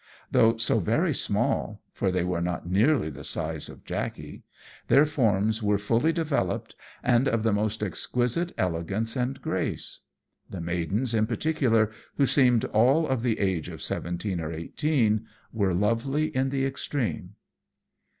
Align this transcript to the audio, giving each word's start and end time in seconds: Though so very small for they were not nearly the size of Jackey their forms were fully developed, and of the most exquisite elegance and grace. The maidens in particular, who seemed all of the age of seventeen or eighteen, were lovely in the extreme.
Though 0.31 0.57
so 0.57 0.79
very 0.79 1.13
small 1.13 1.83
for 1.93 2.11
they 2.11 2.23
were 2.23 2.41
not 2.41 2.67
nearly 2.67 3.11
the 3.11 3.23
size 3.23 3.69
of 3.69 3.85
Jackey 3.85 4.41
their 4.87 5.05
forms 5.05 5.61
were 5.61 5.77
fully 5.77 6.11
developed, 6.11 6.73
and 7.03 7.27
of 7.27 7.43
the 7.43 7.53
most 7.53 7.83
exquisite 7.83 8.51
elegance 8.57 9.15
and 9.15 9.39
grace. 9.43 9.99
The 10.49 10.59
maidens 10.59 11.13
in 11.13 11.27
particular, 11.27 11.91
who 12.17 12.25
seemed 12.25 12.65
all 12.65 13.05
of 13.07 13.21
the 13.21 13.37
age 13.37 13.69
of 13.69 13.79
seventeen 13.83 14.41
or 14.41 14.51
eighteen, 14.51 15.27
were 15.53 15.71
lovely 15.75 16.35
in 16.35 16.49
the 16.49 16.65
extreme. 16.65 17.35